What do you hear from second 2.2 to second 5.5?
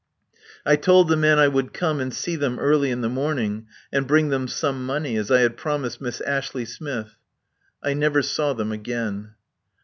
them early in the morning, and bring them some money, as I